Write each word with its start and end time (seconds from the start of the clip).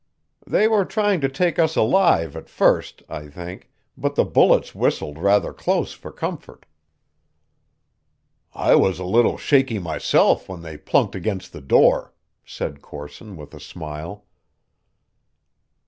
"They 0.47 0.67
were 0.67 0.83
trying 0.83 1.21
to 1.21 1.29
take 1.29 1.59
us 1.59 1.75
alive 1.75 2.35
at 2.35 2.49
first, 2.49 3.03
I 3.07 3.27
think, 3.27 3.69
but 3.95 4.15
the 4.15 4.25
bullets 4.25 4.73
whistled 4.73 5.19
rather 5.19 5.53
close 5.53 5.93
for 5.93 6.11
comfort." 6.11 6.65
"I 8.51 8.73
was 8.73 8.97
a 8.97 9.03
little 9.05 9.37
shaky 9.37 9.77
myself, 9.77 10.49
when 10.49 10.63
they 10.63 10.75
plunked 10.79 11.13
against 11.13 11.53
the 11.53 11.61
door," 11.61 12.15
said 12.43 12.81
Corson 12.81 13.37
with 13.37 13.53
a 13.53 13.59
smile. 13.59 14.25